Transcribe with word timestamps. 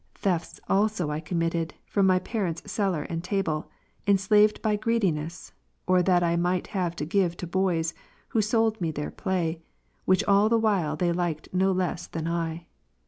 Thefts 0.15 0.59
also 0.67 1.11
I 1.11 1.19
committed, 1.19 1.75
from 1.85 2.07
my 2.07 2.17
parents' 2.17 2.63
cellar 2.71 3.03
and 3.03 3.23
table, 3.23 3.69
enslaved 4.07 4.59
by 4.63 4.75
greediness, 4.75 5.53
or 5.85 6.01
that 6.01 6.23
I 6.23 6.35
might 6.35 6.65
have 6.73 6.95
to 6.95 7.05
give 7.05 7.37
to 7.37 7.45
boys, 7.45 7.93
who 8.29 8.41
sold 8.41 8.81
me 8.81 8.89
their 8.89 9.11
play, 9.11 9.61
which 10.05 10.23
all 10.23 10.49
the 10.49 10.57
while 10.57 10.95
they 10.95 11.11
liked 11.11 11.49
no 11.53 11.71
less 11.71 12.07
than 12.07 12.27
I. 12.27 12.65